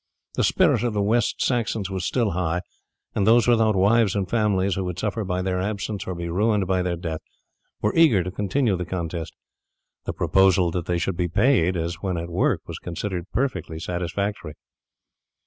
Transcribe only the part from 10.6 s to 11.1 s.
that they